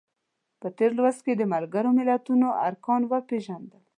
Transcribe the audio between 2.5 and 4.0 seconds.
ارکان وپیژندل.